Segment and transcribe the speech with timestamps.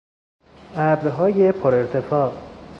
[0.75, 2.33] ابرهای پرارتفاع